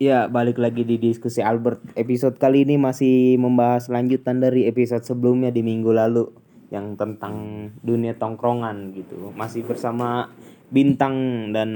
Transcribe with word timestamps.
Ya, 0.00 0.32
balik 0.32 0.56
lagi 0.56 0.80
di 0.80 0.96
diskusi 0.96 1.44
Albert. 1.44 1.92
Episode 1.92 2.40
kali 2.40 2.64
ini 2.64 2.80
masih 2.80 3.36
membahas 3.36 3.92
lanjutan 3.92 4.40
dari 4.40 4.64
episode 4.64 5.04
sebelumnya 5.04 5.52
di 5.52 5.60
minggu 5.60 5.92
lalu 5.92 6.24
yang 6.72 6.96
tentang 6.96 7.68
dunia 7.84 8.16
tongkrongan 8.16 8.96
gitu. 8.96 9.28
Masih 9.36 9.60
bersama 9.60 10.32
Bintang 10.72 11.52
dan 11.52 11.70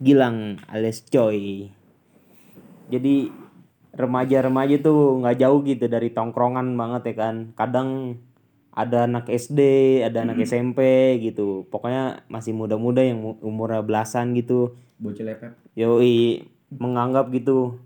Gilang 0.00 0.56
alias 0.72 1.04
Coy. 1.04 1.68
Jadi 2.88 3.28
remaja-remaja 3.92 4.80
tuh 4.80 5.20
nggak 5.20 5.36
jauh 5.44 5.60
gitu 5.68 5.84
dari 5.84 6.16
tongkrongan 6.16 6.72
banget 6.80 7.12
ya 7.12 7.28
kan. 7.28 7.52
Kadang 7.60 8.24
ada 8.72 9.04
anak 9.04 9.28
SD, 9.28 9.60
ada 10.00 10.24
anak 10.24 10.40
SMP 10.48 10.80
gitu. 11.20 11.68
Pokoknya 11.68 12.24
masih 12.24 12.56
muda-muda 12.56 13.04
yang 13.04 13.36
umurnya 13.44 13.84
belasan 13.84 14.32
gitu. 14.32 14.80
Bocil 14.96 15.28
lepet. 15.28 15.52
Yoi 15.76 16.54
menganggap 16.78 17.30
gitu 17.34 17.78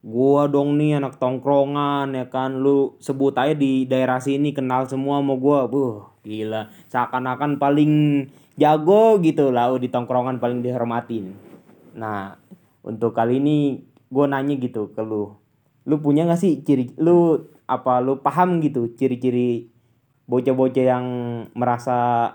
gua 0.00 0.48
dong 0.48 0.80
nih 0.80 0.96
anak 0.96 1.20
tongkrongan 1.20 2.16
ya 2.16 2.26
kan? 2.32 2.60
Lu 2.60 2.96
sebut 2.98 3.36
aja 3.36 3.52
di 3.52 3.84
daerah 3.84 4.20
sini 4.20 4.56
kenal 4.56 4.88
semua 4.88 5.20
sama 5.20 5.34
gua. 5.36 5.68
Buh 5.68 6.08
gila. 6.24 6.72
Seakan-akan 6.88 7.60
paling 7.60 7.92
jago 8.56 9.20
gitu 9.20 9.52
lah 9.52 9.72
di 9.76 9.88
tongkrongan 9.92 10.40
paling 10.40 10.64
dihormatin. 10.64 11.36
Nah 11.96 12.36
untuk 12.80 13.12
kali 13.12 13.40
ini 13.40 13.84
gua 14.08 14.28
nanya 14.28 14.56
gitu 14.56 14.92
ke 14.92 15.04
lu. 15.04 15.36
Lu 15.88 15.96
punya 16.00 16.28
gak 16.28 16.40
sih 16.40 16.60
ciri 16.64 16.92
lu 17.00 17.40
apa 17.70 18.02
lu 18.02 18.18
paham 18.18 18.58
gitu 18.58 18.90
ciri-ciri 18.98 19.70
bocah-bocah 20.26 20.84
yang 20.84 21.06
merasa 21.54 22.30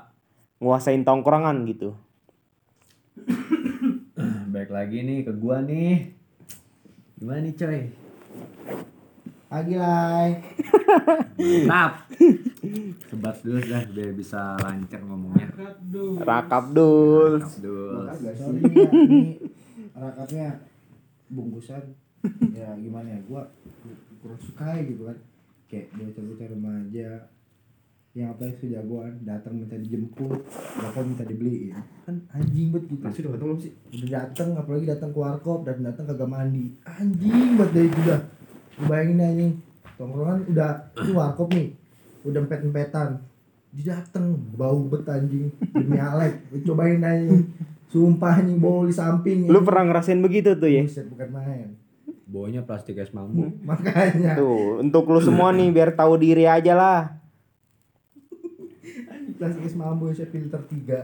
nguasain 0.63 1.03
tongkrongan 1.03 1.67
gitu 1.67 1.95
Baik 4.55 4.71
lagi 4.71 5.03
nih 5.03 5.27
ke 5.27 5.35
gua 5.35 5.59
nih. 5.59 6.15
Gimana 7.19 7.43
nih 7.43 7.59
coy? 7.59 7.91
Pagi 9.51 9.75
Lai. 9.75 10.31
Mantap. 11.67 12.07
Sebat 13.12 13.35
dulu 13.43 13.59
dah 13.59 13.84
biar 13.91 14.15
bisa 14.15 14.55
lancar 14.63 15.03
ngomongnya. 15.03 15.51
rakap 16.23 16.71
dul 16.71 17.35
Mantap 17.43 17.51
dulu. 17.59 18.07
Sorry 18.15 18.63
ya, 18.63 18.87
ini 18.95 19.43
rakapnya 19.91 20.63
bungkusan. 21.27 21.91
Ya 22.55 22.79
gimana 22.79 23.12
ya, 23.12 23.19
gua 23.27 23.51
kurang 24.23 24.40
suka 24.40 24.79
gitu 24.87 25.03
kan. 25.12 25.19
Kayak 25.67 25.91
bocah-bocah 25.99 26.47
remaja 26.55 27.27
yang 28.16 28.32
apa 28.32 28.48
itu 28.48 28.71
jagoan 28.71 29.12
datang 29.27 29.60
minta 29.60 29.76
dijemput 29.76 30.40
bahkan 30.80 31.04
minta 31.04 31.27
dibeliin. 31.27 31.76
Kan 32.08 32.24
anjing 32.32 32.71
banget 32.71 32.96
gitu. 32.96 33.04
Masih 33.04 33.20
udah 33.27 33.32
ketemu 33.35 33.44
belum 33.44 33.60
sih? 33.60 33.71
udah 33.91 34.10
datang 34.16 34.49
apalagi 34.55 34.85
datang 34.88 35.10
ke 35.12 35.20
warkop 35.20 35.60
dan 35.68 35.84
datang 35.84 36.08
kagak 36.08 36.32
mandi. 36.32 36.71
Anjing 36.88 37.60
banget 37.60 37.71
dari 37.76 37.88
itu 37.91 38.02
dah. 38.08 38.21
Lu 38.80 38.84
bayangin 38.88 39.20
aja 39.20 39.34
nih 39.36 39.52
tongkrongan 39.99 40.40
udah 40.48 40.71
itu 40.96 41.12
warkop 41.12 41.48
nih 41.52 41.68
udah 42.26 42.40
empet 42.41 42.62
empetan 42.68 43.10
dia 43.76 43.99
dateng 43.99 44.40
bau 44.55 44.88
bet 44.88 45.04
anjing 45.12 45.52
demi 45.76 45.99
alek. 45.99 46.48
Lu 46.55 46.58
cobain 46.71 47.04
aja 47.04 47.20
nih. 47.27 47.43
sumpah 47.91 48.40
anjing 48.40 48.60
bau 48.63 48.88
di 48.88 48.96
samping. 48.96 49.52
Lu 49.52 49.60
pernah 49.60 49.91
ngerasain 49.91 50.20
begitu 50.24 50.55
tuh 50.55 50.71
ya? 50.71 50.88
Buset, 50.88 51.12
bukan 51.12 51.30
main. 51.36 51.68
Baunya 52.32 52.63
plastik 52.63 52.96
es 52.96 53.12
mambu. 53.12 53.52
makanya. 53.68 54.40
Tuh, 54.40 54.80
untuk 54.80 55.04
lu 55.12 55.20
semua 55.20 55.52
nih 55.52 55.68
biar 55.68 55.91
tahu 55.91 56.16
diri 56.16 56.48
aja 56.48 56.71
lah. 56.71 57.24
Plastik 59.37 59.63
es 59.67 59.75
mambo 59.77 60.09
saya 60.11 60.27
filter 60.31 60.61
tiga 60.67 60.99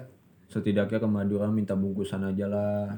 Setidaknya 0.52 1.00
ke 1.00 1.08
Madura 1.08 1.48
minta 1.48 1.72
bungkusan 1.80 2.28
aja 2.28 2.44
lah. 2.52 2.92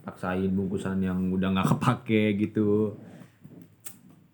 Paksain 0.00 0.48
bungkusan 0.48 1.04
yang 1.04 1.28
udah 1.28 1.52
nggak 1.52 1.68
kepake 1.76 2.40
gitu. 2.40 2.96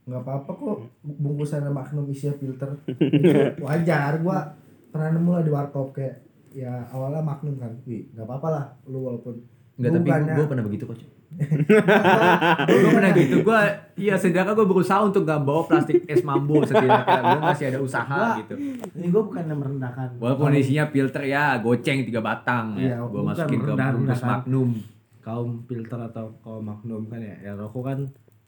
nggak 0.03 0.19
apa-apa 0.19 0.51
kok 0.51 0.79
bungkusan 1.07 1.63
magnum 1.71 2.11
isinya 2.11 2.35
filter 2.35 2.75
Itu 2.91 3.63
wajar 3.63 4.19
gua 4.19 4.51
pernah 4.91 5.15
nemu 5.15 5.31
lah 5.31 5.43
di 5.47 5.53
warkop 5.55 5.95
kayak 5.95 6.19
ya 6.51 6.83
awalnya 6.91 7.23
magnum 7.23 7.55
kan 7.55 7.71
nggak 7.87 8.27
apa-apa 8.27 8.49
lah 8.51 8.65
lu 8.91 9.07
walaupun 9.07 9.39
Enggak 9.79 10.05
tapi 10.05 10.37
gue 10.37 10.47
pernah 10.47 10.65
begitu 10.67 10.85
kok. 10.85 10.99
Gue 11.33 12.91
pernah 12.91 13.13
gitu. 13.13 13.37
Gue 13.41 13.61
iya 13.97 14.15
setidaknya 14.15 14.53
gue 14.53 14.67
berusaha 14.67 15.01
untuk 15.01 15.23
gak 15.23 15.41
bawa 15.41 15.63
plastik 15.65 16.05
es 16.05 16.21
mambu 16.21 16.63
setidaknya 16.63 17.19
gue 17.21 17.41
masih 17.43 17.65
ada 17.69 17.79
usaha 17.79 18.09
Wah. 18.09 18.37
gitu. 18.39 18.55
ini 18.93 19.07
gua 19.09 19.23
bukan 19.25 19.43
yang 19.45 19.59
merendahkan 19.59 20.09
Walaupun 20.17 20.53
isinya 20.55 20.85
filter 20.87 21.23
ya 21.25 21.59
goceng 21.59 22.03
tiga 22.03 22.21
batang 22.21 22.77
Iya, 22.77 22.97
ya. 22.97 23.05
Gue 23.05 23.23
masukin 23.23 23.59
ke 23.59 23.73
bungkus 23.73 24.23
magnum. 24.23 24.71
kaum 25.19 25.63
filter 25.65 25.99
atau 26.03 26.35
kaum 26.41 26.61
magnum 26.61 27.07
kan 27.07 27.19
ya 27.19 27.37
ya 27.41 27.53
rokok 27.53 27.83
kan 27.85 27.99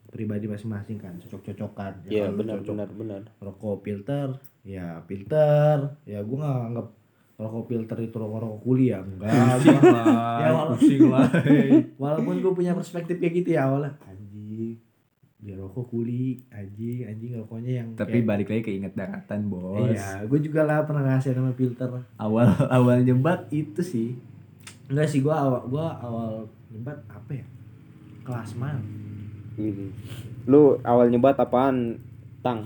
pribadi 0.09 0.45
masing-masing 0.45 0.97
kan 0.97 1.15
cocok-cocokan 1.19 2.03
Iya, 2.05 2.27
kalau 2.27 2.37
benar 2.37 2.56
cocok 2.59 2.75
benar 2.75 2.89
benar. 2.91 3.21
rokok 3.39 3.77
filter 3.81 4.27
ya 4.62 4.99
filter 5.05 5.77
ya 6.03 6.19
gua 6.21 6.37
nggak 6.41 6.59
anggap 6.69 6.87
rokok 7.34 7.65
filter 7.67 7.99
itu 8.00 8.15
rokok 8.15 8.39
rokok 8.41 8.61
kuliah 8.62 9.00
enggak 9.00 9.31
Pusing 9.59 9.81
lah, 9.83 10.39
Ya, 10.39 10.49
wala- 10.49 10.71
pusing 10.71 11.03
lah. 11.05 11.28
walaupun 12.03 12.34
gue 12.39 12.53
punya 12.55 12.72
perspektif 12.72 13.17
kayak 13.17 13.34
gitu 13.37 13.49
ya 13.53 13.67
awalnya 13.67 13.91
anjing 14.00 14.78
dia 15.39 15.55
rokok 15.55 15.84
kuli 15.87 16.41
anjing 16.49 17.05
anjing 17.05 17.37
rokoknya 17.37 17.72
yang 17.78 17.89
Tapi 17.93 18.19
kayak- 18.19 18.27
balik 18.27 18.47
lagi 18.49 18.62
keinget 18.65 18.93
daratan 18.93 19.41
bos. 19.47 19.83
iya 19.84 20.22
gue 20.22 20.41
juga 20.41 20.62
lah 20.62 20.83
pernah 20.83 21.05
ngasih 21.06 21.33
nama 21.33 21.50
filter 21.50 21.91
Awal 22.17 22.47
awal 22.69 23.03
nyebat 23.03 23.51
itu 23.51 23.81
sih. 23.81 24.09
enggak 24.84 25.05
sih 25.06 25.19
gua 25.19 25.37
awal 25.39 25.61
gua 25.66 25.87
awal 25.97 26.31
nyebat 26.69 26.97
apa 27.06 27.31
ya 27.34 27.45
kelas 28.21 28.53
man 28.55 28.78
Ini. 29.55 29.87
Lu 30.45 30.77
awal 30.81 31.09
nyebat 31.09 31.34
apaan? 31.34 31.97
Tang. 32.41 32.62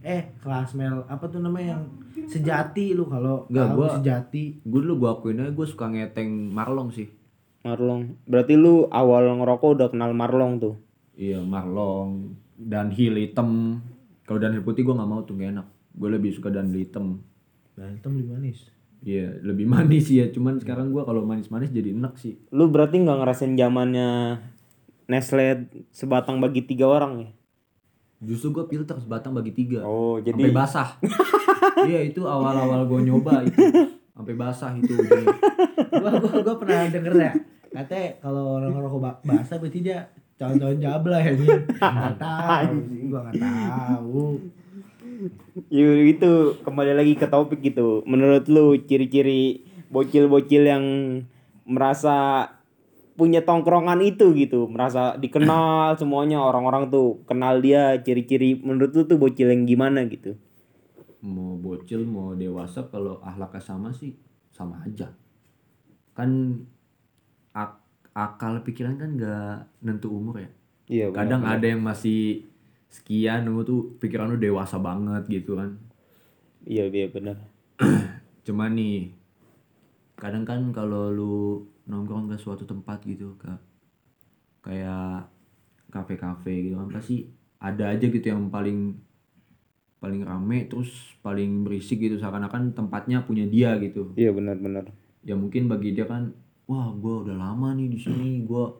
eh 0.00 0.22
kelas 0.38 0.72
mel 0.72 1.04
apa 1.04 1.24
tuh 1.24 1.38
namanya 1.38 1.74
yang 1.74 1.84
sejati 2.26 2.90
lu 2.90 3.04
kalau 3.04 3.46
Enggak, 3.46 3.66
tahu 3.66 3.76
gua- 3.76 3.94
sejati 3.94 4.44
Gue 4.60 4.80
dulu 4.80 4.94
gue 4.98 5.10
akuin 5.10 5.38
aja 5.38 5.50
gue 5.50 5.66
suka 5.66 5.86
ngeteng 5.86 6.28
Marlong 6.48 6.88
sih. 6.88 7.06
Marlong. 7.60 8.16
Berarti 8.24 8.54
lu 8.54 8.88
awal 8.88 9.28
ngerokok 9.34 9.68
udah 9.72 9.88
kenal 9.88 10.10
Marlong 10.10 10.58
tuh. 10.58 10.74
Iya 11.12 11.38
Marlong 11.40 12.32
dan 12.54 12.88
heel 12.88 13.14
hitam. 13.14 13.78
Kalau 14.22 14.38
dan 14.38 14.52
heel 14.52 14.62
putih 14.62 14.82
gue 14.82 14.92
nggak 14.92 15.06
mau 15.06 15.22
tuh 15.22 15.34
gak 15.34 15.52
enak. 15.52 15.66
Gue 15.92 16.08
lebih 16.08 16.30
suka 16.30 16.48
dan 16.48 16.70
hitam. 16.70 17.22
dan 17.72 17.94
hitam 17.94 18.10
lebih 18.12 18.34
manis 18.34 18.58
Iya 18.98 19.38
lebih 19.40 19.70
manis 19.70 20.08
ya. 20.08 20.26
Cuman 20.26 20.58
sekarang 20.58 20.90
gue 20.90 21.00
kalau 21.00 21.22
manis-manis 21.22 21.70
jadi 21.70 21.92
enak 21.92 22.16
sih. 22.16 22.34
Lu 22.50 22.66
berarti 22.66 22.98
nggak 22.98 23.18
ngerasain 23.18 23.54
zamannya 23.54 24.42
Nestle 25.06 25.64
sebatang 25.88 26.36
bagi 26.36 26.60
tiga 26.60 26.84
orang 26.84 27.12
ya? 27.18 27.28
Justru 28.18 28.50
gue 28.50 28.64
filter 28.66 28.96
sebatang 28.96 29.30
bagi 29.30 29.52
tiga. 29.52 29.82
Oh, 29.82 30.18
Sampai 30.18 30.26
jadi 30.28 30.50
basah. 30.50 30.88
iya 31.90 32.02
itu 32.02 32.22
awal-awal 32.22 32.82
gue 32.84 33.00
nyoba 33.04 33.42
itu. 33.42 33.58
Sampai 34.10 34.34
basah 34.34 34.74
itu. 34.74 34.90
ujungnya. 34.90 35.30
gua 35.94 36.10
gua 36.16 36.34
gua 36.42 36.54
pernah 36.58 36.86
denger 36.86 37.14
ya 37.14 37.32
katanya 37.68 38.08
kalau 38.18 38.58
orang 38.58 38.72
ngerokok 38.72 38.98
ba- 38.98 39.20
basah 39.22 39.56
berarti 39.56 39.78
dia 39.80 40.08
calon-calon 40.34 40.78
jabla 40.78 41.18
ya 41.18 41.30
nih 41.32 41.48
nggak 41.76 42.16
tahu 42.16 42.74
sih 42.82 43.00
gua 43.06 43.20
nggak 43.22 43.34
tahu 43.38 44.22
Ya, 45.66 45.82
itu 45.98 46.30
kembali 46.62 46.94
lagi 46.94 47.12
ke 47.12 47.26
topik 47.26 47.58
gitu. 47.58 48.06
Menurut 48.06 48.46
lu 48.46 48.78
ciri-ciri 48.78 49.66
bocil-bocil 49.88 50.62
yang 50.62 50.84
merasa 51.66 52.46
punya 53.18 53.42
tongkrongan 53.42 53.98
itu 54.00 54.30
gitu, 54.32 54.70
merasa 54.70 55.18
dikenal 55.18 55.58
semuanya 56.00 56.38
orang-orang 56.38 56.86
tuh 56.86 57.26
kenal 57.26 57.58
dia 57.58 57.98
ciri-ciri 57.98 58.54
menurut 58.56 58.94
lu 58.94 59.02
tuh 59.04 59.18
bocil 59.18 59.50
yang 59.50 59.66
gimana 59.66 60.06
gitu. 60.06 60.38
mau 61.18 61.58
bocil 61.58 62.06
mau 62.06 62.30
dewasa 62.32 62.86
kalau 62.86 63.18
ahlaknya 63.20 63.58
sama 63.58 63.90
sih 63.90 64.14
sama 64.48 64.78
aja 64.80 65.10
kan 66.14 66.30
ak- 67.52 67.82
akal 68.12 68.62
pikiran 68.62 68.94
kan 68.94 69.10
nggak 69.12 69.54
nentu 69.80 70.08
umur 70.08 70.38
ya 70.38 70.50
Iya. 70.86 71.06
kadang 71.10 71.42
ada 71.42 71.66
yang 71.66 71.82
masih 71.82 72.46
sekian 72.88 73.44
umur 73.44 73.62
tuh 73.62 73.80
pikiran 73.98 74.30
lu 74.30 74.38
dewasa 74.38 74.78
banget 74.78 75.26
gitu 75.28 75.58
kan 75.58 75.74
Iya, 76.62 76.86
iya 76.86 77.06
benar. 77.08 77.36
cuman 78.46 78.70
nih 78.72 79.10
kadang 80.14 80.42
kan 80.42 80.70
kalau 80.70 81.10
lu 81.10 81.34
nongkrong 81.88 82.28
ke 82.28 82.36
suatu 82.36 82.68
tempat 82.68 83.00
gitu 83.08 83.34
ke 83.40 83.48
kayak 84.60 85.26
kafe-kafe 85.88 86.68
gitu 86.68 86.76
kan. 86.76 86.88
Pasti 86.92 87.24
ada 87.58 87.90
aja 87.90 88.06
gitu 88.06 88.22
yang 88.22 88.52
paling 88.52 88.94
paling 89.98 90.22
rame 90.22 90.68
terus 90.68 90.92
paling 91.24 91.64
berisik 91.66 91.98
gitu. 91.98 92.20
Seakan-akan 92.20 92.76
tempatnya 92.76 93.24
punya 93.24 93.48
dia 93.48 93.74
gitu. 93.80 94.12
Iya 94.14 94.30
benar-benar. 94.30 94.92
ya 95.26 95.34
mungkin 95.34 95.68
bagi 95.68 95.92
dia 95.92 96.06
kan 96.06 96.30
wah 96.70 96.94
gua 96.94 97.26
udah 97.26 97.36
lama 97.36 97.74
nih 97.74 97.88
di 97.90 97.98
sini. 97.98 98.44
Gua 98.44 98.70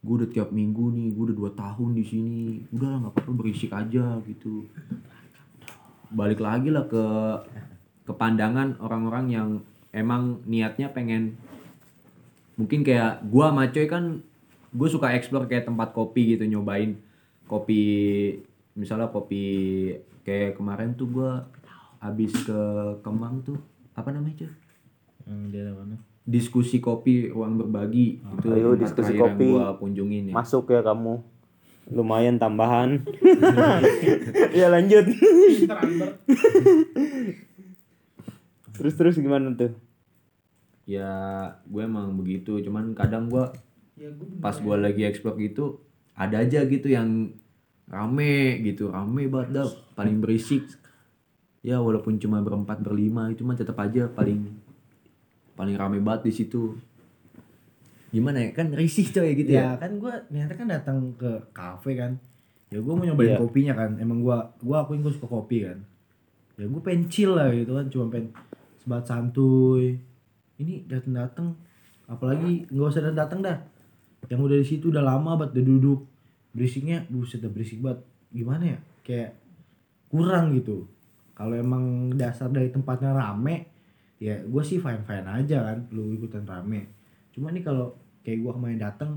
gua 0.00 0.14
udah 0.24 0.30
tiap 0.30 0.54
minggu 0.54 0.94
nih. 0.94 1.12
Gua 1.12 1.24
udah 1.28 1.36
dua 1.36 1.52
tahun 1.52 1.90
di 1.98 2.04
sini. 2.06 2.40
Udah 2.72 3.02
nggak 3.02 3.12
apa-apa 3.18 3.32
berisik 3.34 3.74
aja 3.74 4.22
gitu. 4.24 4.64
Balik 6.08 6.40
lagi 6.40 6.72
lah 6.72 6.88
ke 6.88 7.04
ke 8.08 8.12
pandangan 8.16 8.80
orang-orang 8.80 9.26
yang 9.28 9.48
emang 9.92 10.40
niatnya 10.48 10.88
pengen 10.88 11.36
mungkin 12.58 12.82
kayak 12.82 13.22
gua 13.24 13.54
sama 13.54 13.70
Coy 13.70 13.86
kan 13.86 14.18
gue 14.68 14.88
suka 14.90 15.14
explore 15.14 15.46
kayak 15.46 15.64
tempat 15.64 15.96
kopi 15.96 16.36
gitu 16.36 16.44
nyobain 16.44 16.98
kopi 17.48 17.80
misalnya 18.74 19.08
kopi 19.08 19.88
kayak 20.20 20.60
kemarin 20.60 20.92
tuh 20.92 21.08
gue 21.08 21.30
habis 21.98 22.36
ke 22.36 22.60
Kemang 23.00 23.40
tuh 23.40 23.56
apa 23.94 24.12
namanya 24.12 24.44
cuy 24.44 24.52
Yang 25.24 25.40
di 25.48 25.58
mana? 25.72 25.96
diskusi 26.22 26.76
kopi 26.78 27.32
ruang 27.32 27.56
berbagi 27.56 28.20
itu 28.20 28.46
Ayo, 28.52 28.76
diskusi 28.76 29.16
kopi. 29.16 29.48
yang 29.48 29.56
gua 29.56 29.66
kunjungin 29.80 30.28
ya 30.28 30.34
Masuk 30.36 30.68
ya 30.68 30.84
kamu. 30.84 31.24
Lumayan 31.88 32.36
tambahan. 32.36 33.00
ya 34.60 34.68
lanjut. 34.68 35.08
terus 38.76 38.92
terus 38.92 39.16
gimana 39.16 39.56
tuh? 39.56 39.72
Ya 40.88 41.12
gue 41.68 41.82
emang 41.84 42.16
begitu 42.16 42.64
cuman 42.64 42.96
kadang 42.96 43.28
gua 43.28 43.52
Ya 43.98 44.08
gue 44.08 44.24
pas 44.40 44.56
gua 44.56 44.80
lagi 44.80 45.04
explore 45.04 45.36
gitu 45.36 45.84
ada 46.16 46.40
aja 46.40 46.64
gitu 46.64 46.88
yang 46.88 47.34
rame 47.84 48.62
gitu 48.64 48.88
rame 48.88 49.28
banget 49.28 49.48
dah 49.52 49.68
paling 49.92 50.22
berisik 50.22 50.64
ya 51.60 51.76
walaupun 51.76 52.16
cuma 52.16 52.40
berempat 52.40 52.80
berlima 52.80 53.28
itu 53.28 53.42
mah 53.42 53.58
tetap 53.58 53.76
aja 53.76 54.08
paling 54.08 54.48
paling 55.52 55.74
rame 55.74 55.98
banget 55.98 56.30
di 56.30 56.32
situ 56.32 56.78
gimana 58.08 58.40
ya 58.40 58.50
kan 58.56 58.72
risih 58.72 59.04
coy 59.12 59.36
gitu 59.36 59.52
ya, 59.52 59.76
Ya 59.76 59.76
kan 59.76 60.00
gue 60.00 60.14
niatnya 60.32 60.56
kan 60.56 60.68
datang 60.72 60.98
ke 61.20 61.28
kafe 61.52 61.92
kan. 61.92 62.16
Ya 62.72 62.80
gue 62.80 62.88
mau 62.88 63.04
nyobain 63.04 63.36
Iya. 63.36 63.40
kopinya 63.40 63.74
kan. 63.76 64.00
Emang 64.00 64.24
gue 64.24 64.32
gua 64.64 64.76
akuin 64.84 65.04
gue 65.04 65.12
suka 65.12 65.28
kopi 65.28 65.68
kan. 65.68 65.76
Ya 66.56 66.64
gue 66.64 66.80
pengen 66.80 67.12
chill 67.12 67.36
lah 67.36 67.52
gitu 67.52 67.76
kan. 67.76 67.84
Cuma 67.92 68.08
pengen 68.08 68.32
sebat 68.80 69.04
santuy. 69.04 70.00
Ini 70.58 70.84
datang 70.90 71.14
datang. 71.14 71.48
Apalagi 72.10 72.66
nggak 72.68 72.88
usah 72.90 73.14
datang 73.14 73.40
dah. 73.40 73.58
Yang 74.26 74.40
udah 74.44 74.56
di 74.58 74.66
situ 74.66 74.90
udah 74.90 75.04
lama 75.04 75.38
banget 75.38 75.58
udah 75.58 75.64
duduk. 75.64 76.00
Berisiknya 76.52 77.06
buset 77.06 77.40
udah 77.40 77.52
berisik 77.52 77.78
banget. 77.80 78.02
Gimana 78.34 78.64
ya? 78.74 78.78
Kayak 79.06 79.30
kurang 80.10 80.52
gitu. 80.58 80.84
Kalau 81.32 81.54
emang 81.54 82.10
dasar 82.18 82.50
dari 82.50 82.74
tempatnya 82.74 83.14
rame, 83.14 83.70
ya 84.18 84.42
gue 84.42 84.62
sih 84.66 84.82
fine 84.82 85.06
fine 85.06 85.28
aja 85.30 85.62
kan. 85.70 85.78
Lu 85.94 86.10
ikutan 86.10 86.42
rame. 86.42 86.90
Cuma 87.30 87.54
nih 87.54 87.62
kalau 87.62 87.94
kayak 88.26 88.44
gue 88.44 88.52
kemarin 88.52 88.80
datang 88.82 89.10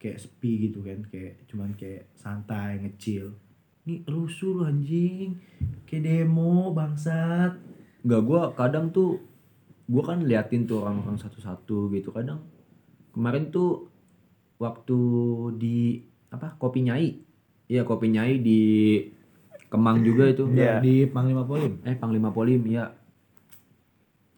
kayak 0.00 0.16
sepi 0.16 0.66
gitu 0.66 0.80
kan 0.80 1.04
kayak 1.12 1.44
cuman 1.44 1.76
kayak 1.76 2.08
santai 2.16 2.80
ngecil 2.80 3.36
ini 3.84 4.00
rusuh 4.08 4.56
lu 4.56 4.64
anjing 4.64 5.36
kayak 5.84 6.02
demo 6.08 6.72
bangsat 6.72 7.60
nggak 8.00 8.22
gue 8.24 8.42
kadang 8.56 8.88
tuh 8.88 9.20
gue 9.90 10.02
kan 10.06 10.22
liatin 10.22 10.70
tuh 10.70 10.86
orang-orang 10.86 11.18
satu-satu 11.18 11.90
gitu 11.90 12.14
kadang 12.14 12.46
kemarin 13.10 13.50
tuh 13.50 13.90
waktu 14.62 15.00
di 15.58 15.78
apa 16.30 16.54
kopi 16.54 16.86
nyai. 16.86 17.10
Iya 17.66 17.82
kopi 17.82 18.06
nyai 18.14 18.38
di 18.38 18.60
Kemang 19.70 20.02
juga 20.02 20.26
itu. 20.30 20.50
Iya. 20.50 20.82
di 20.82 21.06
Panglima 21.10 21.42
Polim? 21.46 21.82
Eh 21.82 21.94
Panglima 21.98 22.30
Polim 22.30 22.62
ya 22.70 22.94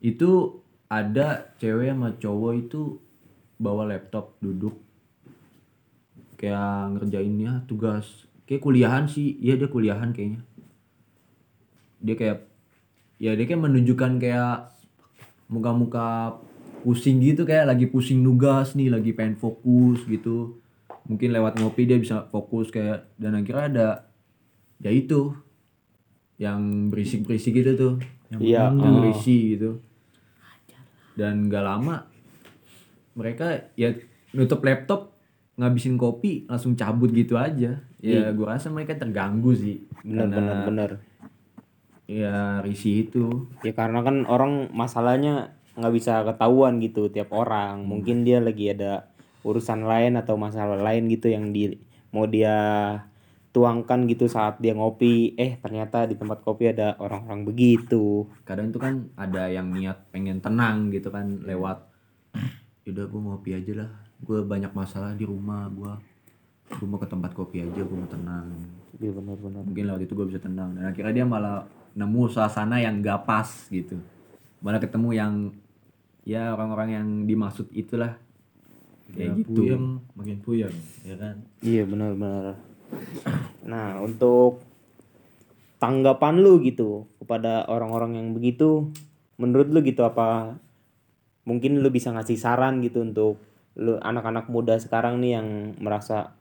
itu 0.03 0.61
ada 0.93 1.57
cewek 1.57 1.89
sama 1.95 2.13
cowok 2.21 2.53
itu 2.59 3.01
bawa 3.57 3.89
laptop 3.89 4.37
duduk. 4.41 4.77
Kayak 6.37 6.97
ngerjainnya 6.97 7.65
tugas. 7.65 8.29
Kayak 8.45 8.63
kuliahan 8.65 9.05
sih. 9.09 9.37
Iya 9.41 9.61
dia 9.61 9.69
kuliahan 9.73 10.13
kayaknya. 10.13 10.43
Dia 12.03 12.15
kayak 12.19 12.39
ya 13.23 13.33
dia 13.39 13.47
kayak 13.47 13.63
menunjukkan 13.63 14.13
kayak 14.21 14.75
muka-muka 15.53 16.41
pusing 16.81 17.21
gitu 17.21 17.45
kayak 17.45 17.69
lagi 17.69 17.87
pusing 17.87 18.25
nugas 18.25 18.73
nih 18.73 18.89
lagi 18.89 19.13
pengen 19.13 19.37
fokus 19.37 20.03
gitu 20.09 20.59
mungkin 21.07 21.31
lewat 21.31 21.61
ngopi 21.61 21.85
dia 21.85 22.01
bisa 22.01 22.25
fokus 22.33 22.73
kayak 22.73 23.13
dan 23.21 23.37
akhirnya 23.37 23.65
ada 23.69 23.89
ya 24.81 24.91
itu 24.91 25.37
yang 26.41 26.89
berisik-berisik 26.91 27.55
gitu 27.55 27.73
tuh 27.77 27.95
Iya. 28.41 28.73
yang 28.73 28.81
oh. 28.81 29.05
berisi 29.05 29.57
gitu 29.57 29.85
dan 31.13 31.53
gak 31.53 31.65
lama 31.65 32.09
mereka 33.13 33.69
ya 33.77 33.93
nutup 34.33 34.65
laptop 34.65 35.13
ngabisin 35.61 36.01
kopi 36.01 36.49
langsung 36.49 36.73
cabut 36.73 37.13
gitu 37.13 37.37
aja 37.37 37.85
ya 38.01 38.33
gua 38.33 38.57
rasa 38.57 38.73
mereka 38.73 38.97
terganggu 38.97 39.53
sih 39.53 39.85
Bener 40.01 40.33
Karena 40.33 40.37
bener 40.41 40.57
bener. 40.65 40.91
Ya 42.13 42.61
risih 42.61 43.09
itu 43.09 43.49
Ya 43.65 43.73
karena 43.73 44.05
kan 44.05 44.29
orang 44.29 44.69
masalahnya 44.77 45.57
nggak 45.73 45.95
bisa 45.97 46.21
ketahuan 46.29 46.77
gitu 46.85 47.09
tiap 47.09 47.33
orang. 47.33 47.89
Mungkin 47.89 48.29
dia 48.29 48.39
lagi 48.45 48.69
ada 48.77 49.09
urusan 49.43 49.89
lain 49.89 50.21
atau 50.21 50.37
masalah 50.37 50.77
lain 50.77 51.09
gitu 51.09 51.33
yang 51.33 51.51
di 51.51 51.73
mau 52.13 52.29
dia 52.29 52.53
tuangkan 53.53 54.05
gitu 54.09 54.29
saat 54.29 54.61
dia 54.61 54.77
ngopi. 54.77 55.33
Eh 55.41 55.57
ternyata 55.57 56.05
di 56.05 56.17
tempat 56.17 56.45
kopi 56.45 56.73
ada 56.73 56.97
orang-orang 57.01 57.49
begitu. 57.49 58.29
kadang 58.45 58.69
itu 58.69 58.77
kan 58.77 59.09
ada 59.17 59.49
yang 59.49 59.73
niat 59.73 60.13
pengen 60.13 60.45
tenang 60.45 60.93
gitu 60.93 61.09
kan 61.09 61.41
lewat 61.45 61.89
udah 62.83 63.05
gue 63.07 63.21
ngopi 63.23 63.51
aja 63.55 63.73
lah 63.87 63.91
gue 64.19 64.39
banyak 64.43 64.75
masalah 64.75 65.15
di 65.15 65.23
rumah 65.23 65.71
gue 65.71 65.93
gue 66.73 66.87
mau 66.89 66.99
ke 66.99 67.07
tempat 67.07 67.31
kopi 67.31 67.63
aja 67.63 67.79
gue 67.79 67.97
mau 67.97 68.11
tenang 68.11 68.51
Iya 68.99 69.15
benar-benar. 69.15 69.63
mungkin 69.63 69.85
lewat 69.87 70.03
itu 70.03 70.13
gue 70.15 70.27
bisa 70.31 70.41
tenang 70.43 70.75
dan 70.75 70.91
akhirnya 70.91 71.15
dia 71.15 71.27
malah 71.27 71.63
nemu 71.93 72.23
suasana 72.29 72.81
yang 72.81 73.01
gak 73.05 73.29
pas 73.29 73.49
gitu 73.69 74.01
malah 74.63 74.79
ketemu 74.79 75.11
yang 75.13 75.33
ya 76.23 76.55
orang-orang 76.55 76.89
yang 76.95 77.09
dimaksud 77.27 77.67
itulah 77.75 78.15
ya, 79.11 79.29
kayak 79.29 79.43
gitu 79.43 79.61
puyeng 79.67 79.87
makin 80.15 80.39
puyeng 80.41 80.77
ya 81.03 81.17
kan 81.19 81.37
Iya 81.63 81.87
benar-benar. 81.87 82.59
Nah 83.63 84.03
untuk 84.03 84.59
tanggapan 85.79 86.43
lu 86.43 86.59
gitu 86.63 87.07
kepada 87.23 87.67
orang-orang 87.67 88.19
yang 88.19 88.29
begitu, 88.35 88.91
menurut 89.39 89.71
lu 89.71 89.83
gitu 89.87 90.03
apa? 90.03 90.59
Mungkin 91.47 91.79
lu 91.79 91.91
bisa 91.91 92.11
ngasih 92.11 92.39
saran 92.39 92.83
gitu 92.83 93.07
untuk 93.07 93.39
lu 93.79 93.99
anak-anak 94.03 94.51
muda 94.51 94.79
sekarang 94.79 95.23
nih 95.23 95.39
yang 95.39 95.79
merasa 95.79 96.35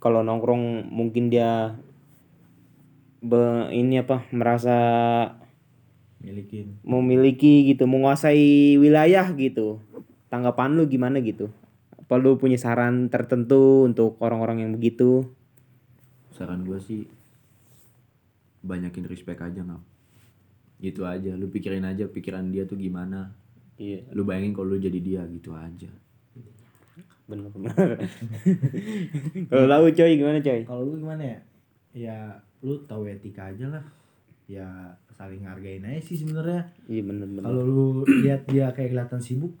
kalau 0.00 0.20
nongkrong 0.20 0.88
mungkin 0.88 1.28
dia 1.28 1.76
be, 3.22 3.70
ini 3.74 4.02
apa 4.02 4.26
merasa 4.30 4.76
milikin. 6.22 6.78
memiliki 6.82 7.66
gitu 7.70 7.86
menguasai 7.86 8.78
wilayah 8.78 9.26
gitu. 9.34 9.82
Tanggapan 10.28 10.76
lu 10.76 10.84
gimana 10.86 11.18
gitu? 11.24 11.50
Apa 11.94 12.20
lu 12.20 12.36
punya 12.36 12.56
saran 12.60 13.08
tertentu 13.08 13.84
untuk 13.84 14.20
orang-orang 14.20 14.64
yang 14.64 14.72
begitu? 14.76 15.28
Saran 16.32 16.64
gue 16.64 16.78
sih 16.80 17.04
banyakin 18.62 19.08
respect 19.08 19.40
aja 19.40 19.64
ngap. 19.64 19.82
Gitu 20.78 21.02
aja 21.02 21.34
lu 21.34 21.50
pikirin 21.50 21.86
aja 21.86 22.06
pikiran 22.06 22.50
dia 22.52 22.68
tuh 22.68 22.78
gimana. 22.78 23.32
Iya. 23.78 24.10
Lu 24.14 24.26
bayangin 24.26 24.54
kalau 24.54 24.74
lu 24.74 24.78
jadi 24.78 24.98
dia 24.98 25.22
gitu 25.30 25.54
aja. 25.54 25.90
Benar-benar 27.28 27.76
kalau 29.52 29.66
tahu 29.68 29.86
coy 29.92 30.12
gimana 30.16 30.38
coy? 30.40 30.60
Kalau 30.64 30.82
lu 30.88 30.96
gimana 30.96 31.22
ya? 31.22 31.38
Ya 31.92 32.18
lu 32.64 32.80
tahu 32.86 33.06
etika 33.06 33.50
aja 33.50 33.66
lah. 33.68 33.84
Ya 34.48 34.96
saling 35.12 35.44
hargain 35.44 35.84
aja 35.84 36.00
sih 36.00 36.16
sebenarnya. 36.16 36.64
Iya 36.88 37.02
benar-benar 37.04 37.52
kalau 37.52 37.62
lu 37.68 37.86
lihat 38.24 38.48
dia 38.48 38.72
kayak 38.72 38.96
kelihatan 38.96 39.20
sibuk 39.20 39.52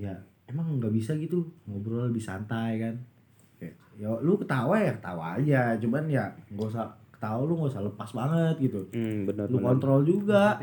ya 0.00 0.16
emang 0.48 0.80
nggak 0.80 0.94
bisa 0.94 1.12
gitu. 1.20 1.44
Ngobrol 1.68 2.08
lebih 2.08 2.24
santai 2.24 2.80
kan. 2.80 2.94
Ya 3.94 4.10
lu 4.24 4.40
ketawa 4.40 4.80
ya 4.80 4.96
ketawa 4.96 5.36
aja. 5.36 5.76
Cuman 5.76 6.08
ya 6.08 6.32
nggak 6.50 6.68
usah 6.72 6.96
ketawa 7.12 7.44
lu 7.44 7.60
nggak 7.60 7.72
usah 7.76 7.84
lepas 7.84 8.10
banget 8.16 8.56
gitu. 8.72 8.80
Hmm 8.90 9.28
benar 9.28 9.46
lu 9.52 9.60
kontrol 9.60 10.00
juga. 10.00 10.56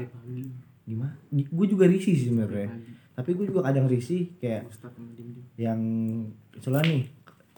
Gimana? 0.81 1.13
Gue 1.29 1.67
juga 1.69 1.85
risih 1.85 2.17
sih 2.17 2.33
sebenarnya. 2.33 2.73
Tapi 3.13 3.38
gue 3.38 3.45
juga 3.53 3.69
kadang 3.69 3.85
risih 3.85 4.33
kayak 4.41 4.65
yang 5.61 5.77
misalnya 6.57 6.83
nih 6.89 7.03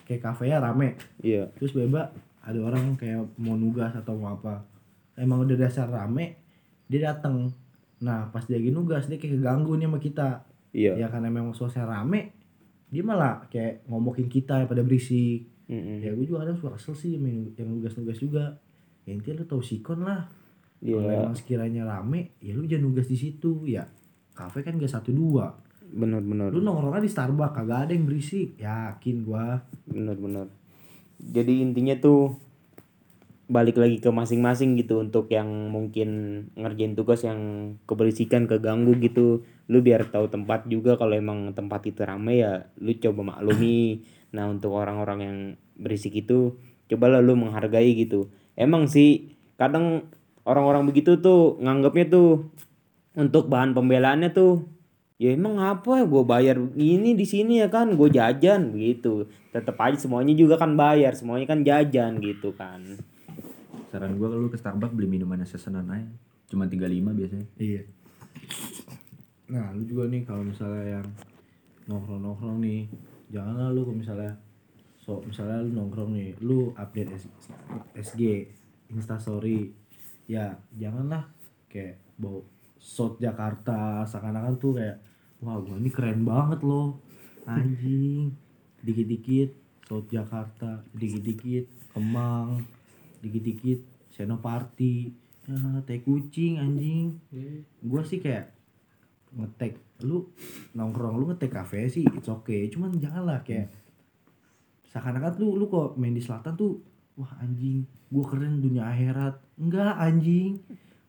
kayak 0.04 0.22
kafe 0.28 0.52
ya 0.52 0.60
rame. 0.60 1.00
Iya. 1.24 1.48
Terus 1.56 1.72
beba 1.72 2.12
ada 2.44 2.60
orang 2.60 3.00
kayak 3.00 3.40
mau 3.40 3.56
nugas 3.56 3.96
atau 3.96 4.20
mau 4.20 4.36
apa. 4.36 4.68
Emang 5.16 5.48
udah 5.48 5.56
dasar 5.56 5.88
rame 5.88 6.44
dia 6.92 7.10
datang 7.10 7.50
nah 8.04 8.28
pas 8.28 8.44
dia 8.44 8.60
lagi 8.60 8.76
nugas 8.76 9.08
dia 9.08 9.16
kayak 9.16 9.40
keganggu 9.40 9.80
nih 9.80 9.88
sama 9.88 10.00
kita. 10.04 10.30
Iya. 10.76 11.00
Ya 11.00 11.08
karena 11.08 11.32
memang 11.32 11.56
suasana 11.56 12.04
rame 12.04 12.36
dia 12.92 13.02
malah 13.02 13.48
kayak 13.48 13.88
ngomongin 13.88 14.28
kita 14.28 14.62
yang 14.62 14.70
pada 14.70 14.84
berisik. 14.84 15.50
Mm-mm. 15.64 16.04
ya 16.04 16.12
gue 16.12 16.28
juga 16.28 16.44
kadang 16.44 16.60
suka 16.60 16.76
kesel 16.76 16.94
sih 17.00 17.16
yang 17.16 17.68
nugas-nugas 17.80 18.20
juga. 18.20 18.60
Ya 19.08 19.16
intinya 19.16 19.42
lu 19.42 19.46
tau 19.48 19.64
sikon 19.64 20.04
lah. 20.04 20.28
Iya. 20.84 21.00
kalau 21.00 21.12
emang 21.16 21.36
sekiranya 21.40 21.88
rame 21.88 22.36
ya 22.44 22.52
lu 22.60 22.68
jangan 22.68 22.92
nugas 22.92 23.08
di 23.08 23.16
situ. 23.16 23.64
Ya 23.64 23.88
kafe 24.36 24.68
kan 24.68 24.76
gak 24.76 24.92
satu 24.92 25.16
dua. 25.16 25.56
Benar-benar 25.94 26.52
lu 26.52 26.60
nongkrongnya 26.60 27.08
di 27.08 27.12
Starbucks 27.14 27.56
kagak 27.56 27.88
ada 27.88 27.92
yang 27.96 28.04
berisik. 28.04 28.60
Yakin 28.60 29.24
gua. 29.24 29.64
Benar-benar 29.88 30.63
jadi 31.20 31.64
intinya 31.66 31.98
tuh 32.00 32.38
balik 33.52 33.76
lagi 33.76 34.00
ke 34.00 34.08
masing-masing 34.08 34.80
gitu 34.80 35.04
untuk 35.04 35.28
yang 35.28 35.48
mungkin 35.70 36.10
ngerjain 36.56 36.96
tugas 36.96 37.22
yang 37.28 37.74
keberisikan 37.86 38.48
keganggu 38.48 38.96
gitu. 39.04 39.44
Lu 39.68 39.84
biar 39.84 40.08
tahu 40.08 40.32
tempat 40.32 40.66
juga 40.72 40.96
kalau 40.96 41.14
emang 41.14 41.52
tempat 41.52 41.84
itu 41.86 42.02
rame 42.02 42.40
ya 42.40 42.66
lu 42.80 42.96
coba 42.98 43.38
maklumi. 43.38 43.80
Nah 44.34 44.50
untuk 44.50 44.74
orang-orang 44.74 45.20
yang 45.22 45.38
berisik 45.78 46.18
itu 46.18 46.58
cobalah 46.90 47.22
lu 47.22 47.38
menghargai 47.38 47.94
gitu. 47.94 48.34
Emang 48.58 48.90
sih 48.90 49.38
kadang 49.62 50.10
orang-orang 50.42 50.90
begitu 50.90 51.22
tuh 51.22 51.62
nganggapnya 51.62 52.10
tuh 52.10 52.50
untuk 53.14 53.46
bahan 53.46 53.78
pembelaannya 53.78 54.34
tuh 54.34 54.66
ya 55.22 55.30
emang 55.34 55.62
apa 55.62 56.02
ya 56.02 56.06
gue 56.06 56.24
bayar 56.26 56.58
ini 56.74 57.14
di 57.14 57.26
sini 57.26 57.62
ya 57.62 57.70
kan 57.70 57.94
gue 57.94 58.10
jajan 58.10 58.74
begitu 58.74 59.30
tetap 59.54 59.78
aja 59.80 59.96
semuanya 59.96 60.34
juga 60.34 60.58
kan 60.58 60.74
bayar 60.74 61.14
semuanya 61.14 61.46
kan 61.48 61.62
jajan 61.62 62.18
gitu 62.20 62.52
kan 62.58 62.82
Saran 63.94 64.18
gua 64.18 64.34
lu 64.34 64.50
ke 64.50 64.58
Starbucks 64.58 64.98
beli 64.98 65.06
minuman 65.06 65.38
sesenan 65.46 65.86
aja. 65.86 66.10
Cuma 66.50 66.66
35 66.66 67.14
biasanya. 67.14 67.46
Iya. 67.62 67.86
Nah, 69.54 69.70
lu 69.78 69.86
juga 69.86 70.10
nih 70.10 70.26
kalau 70.26 70.42
misalnya 70.42 70.98
yang 70.98 71.08
nongkrong-nongkrong 71.86 72.58
nih, 72.58 72.90
janganlah 73.30 73.70
lu 73.70 73.86
kalau 73.86 73.98
misalnya 74.02 74.34
so 74.98 75.22
misalnya 75.30 75.62
lu 75.62 75.78
nongkrong 75.78 76.10
nih, 76.10 76.34
lu 76.42 76.74
update 76.74 77.14
S- 77.14 77.30
SG, 77.94 78.50
Insta 78.90 79.22
story. 79.22 79.70
Ya, 80.26 80.58
janganlah 80.74 81.30
kayak 81.70 82.02
bawa 82.18 82.42
shot 82.84 83.16
Jakarta 83.24 84.04
seakan-akan 84.04 84.60
tuh 84.60 84.76
kayak 84.76 85.00
wah 85.40 85.56
gua 85.64 85.80
ini 85.80 85.88
keren 85.88 86.28
banget 86.28 86.60
loh. 86.68 87.00
Anjing. 87.48 88.36
Dikit-dikit 88.84 89.56
shot 89.88 90.12
Jakarta, 90.12 90.84
dikit-dikit 90.92 91.96
Kemang, 91.96 92.68
dikit-dikit 93.24 93.80
Senoparty. 94.12 95.24
Ya, 95.44 95.60
teh 95.84 96.00
kucing 96.00 96.56
anjing 96.56 97.20
gua 97.84 98.00
sih 98.08 98.24
kayak 98.24 98.56
ngetek 99.36 99.76
lu 100.08 100.32
nongkrong 100.72 101.20
lu 101.20 101.28
ngetek 101.28 101.52
kafe 101.52 101.92
sih 101.92 102.08
it's 102.16 102.32
okay 102.32 102.72
cuman 102.72 102.96
janganlah 102.96 103.44
kayak 103.44 103.68
seakan-akan 104.88 105.36
lu 105.44 105.60
lu 105.60 105.68
kok 105.68 106.00
main 106.00 106.16
di 106.16 106.24
selatan 106.24 106.56
tuh 106.56 106.80
wah 107.20 107.28
anjing 107.44 107.84
gua 108.08 108.24
keren 108.24 108.64
dunia 108.64 108.88
akhirat 108.88 109.36
enggak 109.60 109.92
anjing 110.00 110.64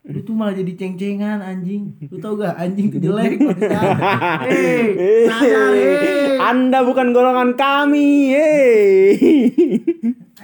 lu 0.04 0.20
tuh 0.20 0.36
malah 0.36 0.52
jadi 0.52 0.76
ceng-cengan 0.76 1.40
anjing. 1.40 1.96
Lu 2.12 2.20
tau 2.20 2.36
gak 2.36 2.60
anjing 2.60 2.92
tuh 2.92 3.00
jelek 3.00 3.40
hei 4.44 5.24
sadar 5.24 5.72
hei 5.72 6.36
anda 6.36 6.84
bukan 6.84 7.16
golongan 7.16 7.56
kami 7.56 8.36
hei 8.36 9.16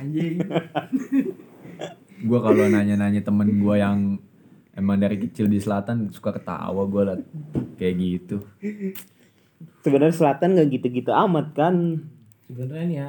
anjing. 0.00 0.40
Gua 2.29 2.40
kalau 2.40 2.69
nanya-nanya 2.69 3.21
temen 3.21 3.61
gua 3.61 3.81
yang 3.81 4.17
emang 4.76 4.97
dari 4.97 5.17
kecil 5.21 5.49
di 5.49 5.61
selatan 5.61 6.09
suka 6.09 6.37
ketawa 6.37 6.85
gua 6.88 7.12
lah 7.12 7.19
kayak 7.76 7.95
gitu. 8.00 8.40
sebenarnya 9.85 10.17
selatan 10.17 10.57
gak 10.57 10.73
gitu-gitu 10.73 11.12
amat 11.12 11.52
kan? 11.52 12.00
Sebenarnya 12.49 12.85
nih 12.88 12.97
ya 12.97 13.09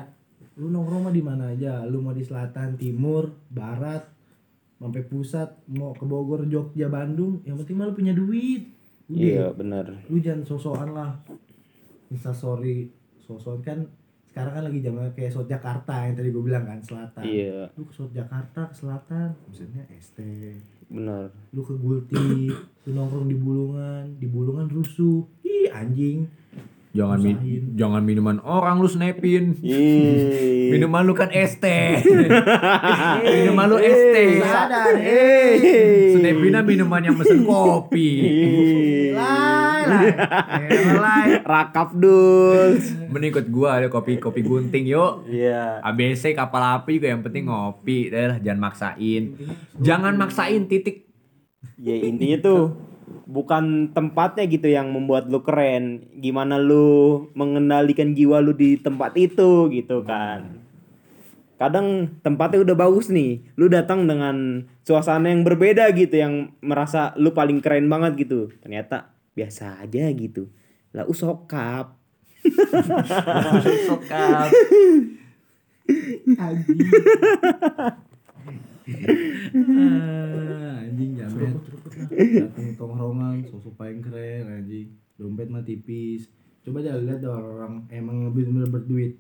lu 0.60 0.67
nongkrong 0.67 1.08
mah 1.08 1.15
di 1.15 1.24
mana 1.24 1.55
aja? 1.55 1.88
Lu 1.88 2.03
mau 2.03 2.12
di 2.12 2.27
selatan 2.27 2.75
timur 2.75 3.31
barat 3.48 4.03
sampai 4.81 5.05
pusat 5.05 5.50
mau 5.69 5.93
ke 5.93 6.01
Bogor 6.09 6.50
Jogja 6.50 6.89
Bandung 6.89 7.45
yang 7.45 7.53
penting 7.61 7.77
mah 7.77 7.85
lu 7.85 7.93
punya 7.93 8.17
duit. 8.17 8.65
Udah. 9.05 9.21
Iya 9.21 9.45
bener. 9.53 9.85
Lu 10.09 10.17
jangan 10.17 10.41
sosokan 10.41 10.89
lah. 10.97 11.11
Instastory 12.09 12.89
sosokan 13.21 13.61
kan 13.61 13.79
sekarang 14.31 14.53
kan 14.57 14.63
lagi 14.65 14.79
zaman 14.81 15.11
kayak 15.13 15.31
South 15.31 15.45
Jakarta 15.45 16.07
yang 16.07 16.17
tadi 16.17 16.33
gue 16.33 16.41
bilang 16.41 16.65
kan 16.65 16.81
selatan. 16.81 17.21
Iya. 17.21 17.69
Lu 17.77 17.85
ke 17.85 17.93
South 17.93 18.15
Jakarta 18.15 18.65
ke 18.65 18.75
selatan 18.75 19.38
maksudnya 19.45 19.83
ST 20.01 20.17
bener. 20.89 21.29
Lu 21.53 21.61
ke 21.61 21.77
Gulti 21.77 22.50
lu 22.88 22.89
nongkrong 22.89 23.29
di 23.29 23.38
Bulungan 23.38 24.03
di 24.17 24.25
Bulungan 24.25 24.65
rusuh. 24.65 25.21
Ih 25.45 25.69
anjing 25.69 26.25
Jangan 26.91 27.24
mi- 27.24 27.39
jangan 27.71 28.03
minuman 28.03 28.43
orang 28.43 28.83
lu 28.83 28.88
snapin. 28.91 29.55
Minuman 30.67 31.07
lu 31.07 31.15
kan 31.15 31.31
ST. 31.31 31.63
minuman 33.31 33.65
lu 33.71 33.77
ST. 33.79 34.15
sadar 34.43 35.00
Eh. 35.00 36.19
Snapinnya 36.19 36.60
minuman 36.60 37.00
yang 37.00 37.15
mesen 37.15 37.48
kopi. 37.48 38.12
Lai. 39.15 39.88
Eh. 40.67 41.39
Rakap 41.39 41.95
duls. 41.95 42.91
Mending 43.07 43.31
ikut 43.31 43.48
gua 43.48 43.79
ada 43.79 43.88
kopi 43.88 44.19
kopi 44.19 44.43
gunting 44.43 44.83
yuk. 44.83 45.31
Iya. 45.31 45.79
ABC 45.79 46.36
kapal 46.36 46.60
api 46.75 47.00
juga 47.00 47.07
yang 47.07 47.24
penting 47.24 47.48
ngopi. 47.48 48.12
Dah 48.12 48.36
lah, 48.36 48.38
jangan 48.43 48.67
maksain. 48.67 49.39
Jangan 49.79 50.19
maksain 50.19 50.67
titik. 50.67 51.07
Ya 51.79 51.95
intinya 51.95 52.38
tuh 52.43 52.90
bukan 53.27 53.91
tempatnya 53.91 54.47
gitu 54.47 54.67
yang 54.71 54.91
membuat 54.91 55.27
lu 55.27 55.43
keren. 55.43 56.07
Gimana 56.17 56.57
lu 56.57 57.27
mengendalikan 57.37 58.15
jiwa 58.15 58.39
lu 58.39 58.55
di 58.55 58.79
tempat 58.79 59.15
itu 59.19 59.67
gitu 59.71 60.03
kan. 60.03 60.63
Kadang 61.61 62.17
tempatnya 62.25 62.65
udah 62.65 62.73
bagus 62.73 63.13
nih, 63.13 63.45
lu 63.53 63.69
datang 63.69 64.09
dengan 64.09 64.65
suasana 64.81 65.29
yang 65.29 65.45
berbeda 65.45 65.93
gitu 65.93 66.17
yang 66.17 66.57
merasa 66.59 67.13
lu 67.21 67.37
paling 67.37 67.61
keren 67.61 67.85
banget 67.85 68.25
gitu. 68.25 68.49
Ternyata 68.65 69.13
biasa 69.37 69.77
aja 69.77 70.09
gitu. 70.09 70.49
Lah 70.91 71.05
usokap. 71.05 72.01
Sokap. 73.85 74.49
anjing 78.85 79.77
Ah, 79.77 80.81
anjing 80.81 81.11
jamet 81.17 81.53
datang 82.11 82.69
tongkrongan 82.77 83.45
sosok 83.47 83.73
paling 83.77 84.01
keren 84.01 84.50
anjing. 84.50 84.89
Dompet 85.15 85.47
mah 85.50 85.61
tipis. 85.61 86.27
Coba 86.61 86.81
aja 86.81 86.97
lihat 86.97 87.21
orang 87.25 87.85
emang 87.89 88.29
bener-bener 88.33 88.69
berduit. 88.69 89.17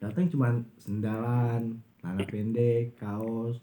Datang 0.00 0.28
cuman 0.28 0.64
sendalan 0.76 1.80
celana 2.00 2.24
pendek 2.28 2.96
kaos. 2.96 3.60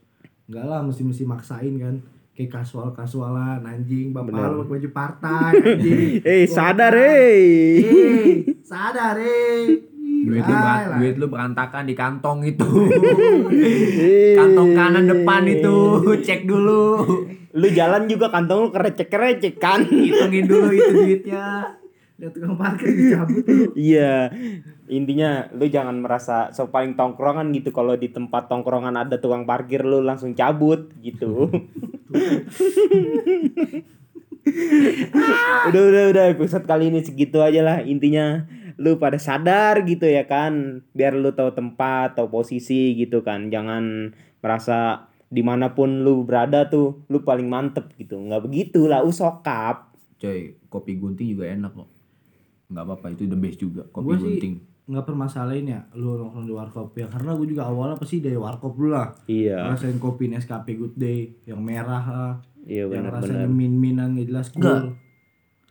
Enggak 0.50 0.66
lah 0.66 0.82
mesti 0.82 1.02
mesti 1.06 1.24
maksain 1.26 1.76
kan. 1.78 1.96
Kayak 2.32 2.64
kasual 2.64 2.94
kasualan 2.96 3.62
anjing. 3.66 4.14
Bapak 4.14 4.34
Bener. 4.34 4.50
lu 4.54 4.64
pakai 4.66 4.72
baju 4.78 4.90
partai 4.94 5.52
anjing. 5.58 6.22
Eh 6.30 6.46
sadar 6.46 6.94
eh. 6.98 7.82
eh 7.82 8.34
sadar 8.66 9.18
eh 9.18 9.91
Duit 10.22 10.40
lu, 10.40 10.54
beran- 10.54 10.86
lai. 10.86 10.98
duit 10.98 11.16
lu 11.16 11.26
berantakan 11.28 11.84
di 11.84 11.94
kantong 11.94 12.40
itu. 12.44 12.68
Kantong 14.40 14.72
kanan 14.72 15.06
depan 15.06 15.44
itu. 15.46 15.76
Cek 16.26 16.46
dulu. 16.46 17.02
Lu 17.52 17.68
jalan 17.68 18.06
juga 18.06 18.30
kantong 18.30 18.60
lu 18.60 18.70
kerecek-kerecek 18.70 19.58
kan. 19.58 19.82
Hitungin 19.84 20.46
dulu 20.46 20.70
itu 20.70 20.92
duitnya. 21.00 21.78
lihat 22.16 22.38
tukang 22.38 22.54
parkir 22.54 22.86
dicabut 22.88 23.42
lu 23.44 23.74
Iya. 23.74 24.30
Intinya 24.86 25.50
lu 25.52 25.66
jangan 25.66 25.98
merasa 25.98 26.54
so 26.54 26.70
paling 26.70 26.94
tongkrongan 26.94 27.50
gitu 27.52 27.74
kalau 27.74 27.98
di 27.98 28.08
tempat 28.08 28.46
tongkrongan 28.46 28.94
ada 28.94 29.18
tukang 29.18 29.44
parkir 29.44 29.82
lu 29.82 30.06
langsung 30.06 30.38
cabut 30.38 30.94
gitu. 31.02 31.50
udah 35.64 35.82
udah 35.82 36.04
udah 36.10 36.24
episode 36.30 36.66
kali 36.66 36.90
ini 36.90 37.02
segitu 37.02 37.40
aja 37.40 37.62
lah 37.62 37.78
intinya 37.80 38.46
lu 38.82 38.98
pada 38.98 39.22
sadar 39.22 39.86
gitu 39.86 40.10
ya 40.10 40.26
kan 40.26 40.82
biar 40.98 41.14
lu 41.14 41.30
tahu 41.38 41.54
tempat 41.54 42.18
tahu 42.18 42.42
posisi 42.42 42.98
gitu 42.98 43.22
kan. 43.22 43.54
Jangan 43.54 44.10
merasa 44.42 45.06
di 45.30 45.46
mana 45.46 45.78
pun 45.78 46.02
lu 46.02 46.26
berada 46.26 46.66
tuh 46.68 47.06
lu 47.14 47.22
paling 47.22 47.46
mantep 47.46 47.94
gitu. 48.02 48.18
Nggak 48.18 48.50
begitu 48.50 48.90
lah 48.90 49.06
usokap 49.06 49.94
Coy, 50.22 50.54
kopi 50.70 51.02
gunting 51.02 51.34
juga 51.34 51.50
enak 51.50 51.74
kok. 51.74 51.90
Nggak 52.70 52.84
apa-apa, 52.86 53.06
itu 53.10 53.26
the 53.26 53.34
best 53.34 53.58
juga. 53.58 53.82
Kopi 53.90 54.06
Gua 54.06 54.18
gunting. 54.22 54.56
nggak 54.82 55.08
permasalahin 55.08 55.72
ya 55.72 55.82
lu 55.98 56.20
nongkrong 56.20 56.46
di 56.46 56.54
warkop. 56.54 56.94
Ya 56.94 57.08
karena 57.10 57.34
gue 57.34 57.48
juga 57.50 57.70
awalnya 57.70 57.98
pasti 57.98 58.22
dari 58.22 58.38
warkop 58.38 58.78
dulu 58.78 58.94
lah. 58.94 59.18
Iya. 59.26 59.72
Rasain 59.74 59.98
kopi 59.98 60.30
Nescafe 60.30 60.78
Good 60.78 61.00
Day 61.00 61.42
yang 61.50 61.64
merah 61.64 62.06
lah. 62.06 62.34
Iya 62.68 62.86
yang 62.86 63.10
benar 63.10 63.18
rasanya 63.18 63.50
benar 63.50 63.58
min-minan 63.58 64.10
jelas 64.22 64.54
cool 64.54 64.94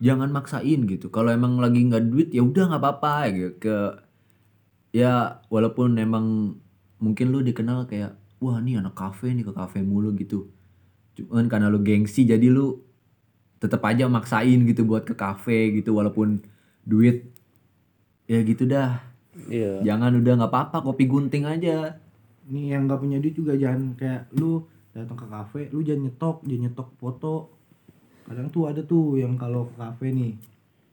Jangan 0.01 0.33
maksain 0.33 0.81
gitu. 0.89 1.13
Kalau 1.13 1.29
emang 1.29 1.61
lagi 1.61 1.85
nggak 1.85 2.05
duit 2.09 2.29
ya 2.33 2.41
udah 2.41 2.73
nggak 2.73 2.83
apa-apa 2.83 3.15
gitu. 3.37 3.51
Ke 3.61 3.77
ya 4.97 5.45
walaupun 5.53 5.95
emang 6.01 6.57
mungkin 6.99 7.27
lu 7.33 7.45
dikenal 7.45 7.85
kayak 7.85 8.17
wah 8.41 8.57
nih 8.65 8.81
anak 8.81 8.97
kafe 8.97 9.37
nih 9.37 9.45
ke 9.45 9.53
kafe 9.53 9.85
mulu 9.85 10.17
gitu. 10.17 10.49
Cuman 11.17 11.47
karena 11.53 11.69
lu 11.69 11.85
gengsi 11.85 12.25
jadi 12.25 12.49
lu 12.49 12.81
tetap 13.61 13.85
aja 13.85 14.09
maksain 14.09 14.65
gitu 14.65 14.89
buat 14.89 15.05
ke 15.05 15.13
kafe 15.13 15.77
gitu 15.77 15.93
walaupun 15.93 16.41
duit 16.81 17.29
ya 18.25 18.41
gitu 18.41 18.65
dah. 18.65 19.05
iya 19.53 19.85
Jangan 19.85 20.17
udah 20.17 20.33
nggak 20.41 20.53
apa-apa 20.53 20.77
kopi 20.81 21.05
gunting 21.05 21.45
aja. 21.45 22.01
nih 22.51 22.75
yang 22.75 22.91
nggak 22.91 22.99
punya 22.99 23.23
duit 23.23 23.37
juga 23.37 23.55
jangan 23.55 23.95
kayak 23.95 24.27
lu 24.35 24.67
datang 24.91 25.15
ke 25.15 25.27
kafe 25.31 25.61
lu 25.71 25.87
jangan 25.87 26.11
nyetok 26.11 26.37
jangan 26.43 26.63
nyetok 26.67 26.89
foto 26.99 27.35
kadang 28.31 28.47
tuh 28.49 28.63
ada 28.65 28.81
tuh 28.81 29.17
yang 29.17 29.35
kalau 29.35 29.67
ke 29.67 29.75
kafe 29.77 30.07
nih 30.09 30.33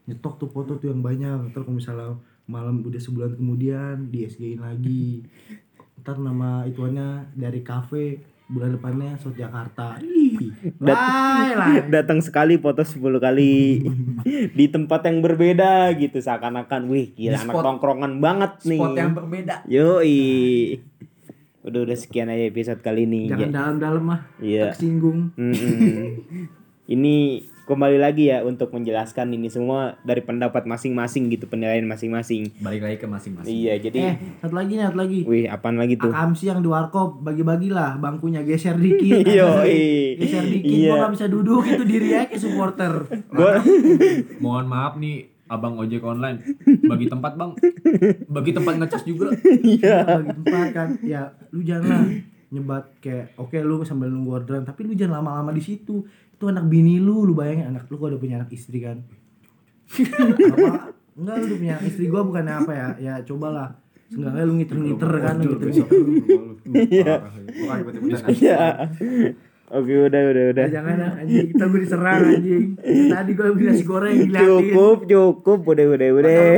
nyetok 0.06 0.34
tuh 0.38 0.50
foto 0.50 0.74
tuh 0.76 0.90
yang 0.90 1.00
banyak 1.00 1.48
ntar 1.48 1.62
kalau 1.62 1.78
misalnya 1.78 2.18
malam 2.46 2.82
udah 2.82 2.98
sebulan 2.98 3.36
kemudian 3.36 4.08
di 4.08 4.24
SG-in 4.24 4.58
lagi 4.58 5.22
ntar 6.00 6.18
nama 6.18 6.64
ituannya 6.64 7.08
dari 7.32 7.62
kafe 7.62 8.18
bulan 8.48 8.72
depannya 8.72 9.12
South 9.18 9.36
Jakarta. 9.36 10.00
Dat- 10.80 11.92
datang 11.94 12.24
sekali 12.24 12.56
foto 12.56 12.80
10 12.80 12.96
kali 13.20 13.84
di 14.58 14.66
tempat 14.66 15.04
yang 15.04 15.20
berbeda 15.20 15.92
gitu 15.94 16.16
seakan-akan 16.18 16.88
wih 16.88 17.12
gila 17.12 17.36
Di 17.36 17.44
anak 17.44 17.54
spot- 17.54 17.66
tongkrongan 17.68 18.14
banget 18.18 18.52
nih 18.64 18.80
Spot 18.80 18.96
yang 18.96 19.12
berbeda. 19.14 19.56
yoi 19.68 20.18
udah 21.62 21.80
udah 21.84 21.98
sekian 22.00 22.28
aja 22.28 22.48
episode 22.48 22.80
kali 22.80 23.04
ini 23.04 23.28
Jangan 23.28 23.44
Ya. 23.44 23.52
dalam-dalam 23.54 24.04
mah. 24.06 24.20
Iya. 24.40 24.72
Tersinggung. 24.72 25.36
Mm-mm. 25.36 26.48
ini 26.88 27.16
kembali 27.64 28.00
lagi 28.00 28.32
ya 28.32 28.42
untuk 28.42 28.72
menjelaskan 28.72 29.28
ini 29.30 29.48
semua 29.48 30.00
dari 30.02 30.20
pendapat 30.20 30.64
masing-masing 30.64 31.28
gitu 31.28 31.46
penilaian 31.46 31.84
masing-masing 31.84 32.48
Balik 32.58 32.80
lagi 32.82 32.96
ke 32.96 33.06
masing-masing. 33.06 33.52
iya 33.52 33.76
jadi 33.76 34.00
Eh, 34.00 34.16
satu 34.40 34.56
lagi 34.56 34.72
nih, 34.74 34.88
satu 34.88 34.98
lagi. 34.98 35.20
wih 35.22 35.46
apaan 35.46 35.76
lagi 35.76 35.96
tuh 35.96 36.08
Akamsi 36.08 36.48
yang 36.48 36.60
di 36.60 36.70
warkop 36.70 37.20
bagi-bagilah 37.20 38.00
bangkunya 38.00 38.40
geser 38.42 38.76
dikit. 38.78 39.20
Yoi. 39.38 40.16
geser 40.16 40.48
dikit 40.48 40.64
Iya. 40.64 40.90
gua 40.90 41.04
gak 41.04 41.14
bisa 41.14 41.26
duduk 41.28 41.64
itu 41.66 41.84
diri 41.84 42.10
aja 42.14 42.36
supporter. 42.36 42.94
gua 43.36 43.60
Mohon 44.44 44.66
maaf 44.66 44.96
nih 44.96 45.18
abang 45.46 45.76
ojek 45.76 46.00
online 46.02 46.44
bagi 46.88 47.08
tempat 47.08 47.36
bang 47.36 47.52
bagi 48.28 48.52
tempat 48.52 48.74
ngecas 48.78 49.04
juga 49.04 49.32
iya 49.62 50.04
bagi 50.06 50.32
tempat 50.38 50.68
kan. 50.72 50.90
Ya 51.02 51.36
lu 51.52 51.64
janganlah 51.64 52.04
nyebat 52.48 52.96
kayak 53.04 53.36
oke 53.36 53.56
lu 53.60 53.84
sambil 53.84 54.08
nunggu 54.08 54.40
orderan 54.40 54.64
tapi 54.64 54.88
lu 54.88 54.96
jangan 54.96 55.22
lama-lama 55.22 55.52
di 55.52 55.64
situ. 55.64 56.04
Itu 56.38 56.48
anak 56.48 56.70
bini 56.70 57.02
lu, 57.02 57.26
lu 57.26 57.34
bayangin 57.34 57.74
anak 57.74 57.90
lu 57.90 57.98
gua 57.98 58.14
udah 58.14 58.22
punya 58.22 58.40
anak 58.40 58.54
istri 58.54 58.84
kan. 58.84 59.02
apa? 59.88 60.94
Enggak 61.18 61.36
lu 61.42 61.44
udah 61.50 61.60
punya 61.60 61.76
istri 61.84 62.06
gua 62.08 62.22
bukan 62.24 62.46
apa 62.46 62.72
ya? 62.72 62.90
Ya 63.02 63.14
cobalah. 63.26 63.76
Seenggaknya 64.08 64.44
lu 64.48 64.54
ngiter-ngiter 64.56 65.12
kan, 65.20 65.36
lu 65.36 65.44
ngiter-ngiter. 65.52 66.00
Iya. 66.68 67.16
iya 68.32 68.60
oke 69.68 69.94
udah 70.08 70.22
udah 70.32 70.44
udah 70.56 70.66
Ya, 70.68 70.80
jangan 70.80 70.96
anjing 71.20 71.48
kita 71.52 71.64
gue 71.68 71.80
diserang 71.84 72.22
anjing. 72.24 72.64
Tadi 73.12 73.32
gue 73.36 73.48
beli 73.52 73.66
nasi 73.68 73.84
goreng 73.84 74.16
diliatin. 74.16 74.48
cukup 74.48 74.98
cukup 75.08 75.60
udah 75.68 75.86
udah 75.92 76.10
udah 76.16 76.40